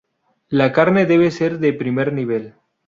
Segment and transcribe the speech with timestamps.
[0.49, 2.55] La carne debe ser de primer nivel.